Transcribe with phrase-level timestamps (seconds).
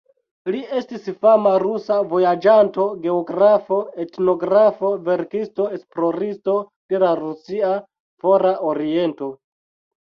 [0.53, 6.59] Li estis fama rusa vojaĝanto, geografo, etnografo, verkisto, esploristo
[6.95, 7.73] de la rusia
[8.27, 9.35] Fora Oriento.